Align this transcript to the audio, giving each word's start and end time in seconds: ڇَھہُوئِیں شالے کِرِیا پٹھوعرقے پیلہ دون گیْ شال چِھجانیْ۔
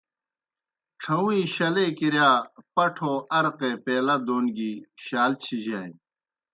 ڇَھہُوئِیں 1.01 1.47
شالے 1.53 1.85
کِرِیا 1.97 2.29
پٹھوعرقے 2.73 3.71
پیلہ 3.83 4.15
دون 4.25 4.43
گیْ 4.55 4.71
شال 5.03 5.31
چِھجانیْ۔ 5.43 5.99